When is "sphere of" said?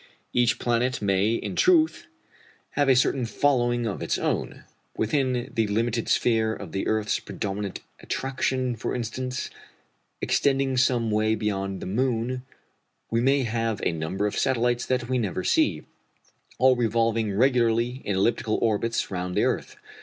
6.09-6.71